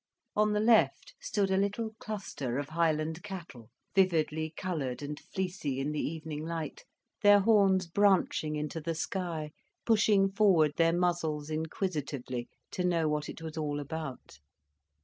On 0.35 0.53
the 0.53 0.59
left 0.59 1.13
stood 1.21 1.51
a 1.51 1.57
little 1.57 1.91
cluster 1.99 2.57
of 2.57 2.69
Highland 2.69 3.21
cattle, 3.21 3.69
vividly 3.93 4.51
coloured 4.57 5.03
and 5.03 5.19
fleecy 5.19 5.79
in 5.79 5.91
the 5.91 5.99
evening 5.99 6.43
light, 6.43 6.85
their 7.21 7.41
horns 7.41 7.85
branching 7.85 8.55
into 8.55 8.81
the 8.81 8.95
sky, 8.95 9.51
pushing 9.85 10.31
forward 10.31 10.73
their 10.77 10.91
muzzles 10.97 11.51
inquisitively, 11.51 12.49
to 12.71 12.83
know 12.83 13.07
what 13.07 13.29
it 13.29 13.43
was 13.43 13.57
all 13.57 13.79
about. 13.79 14.39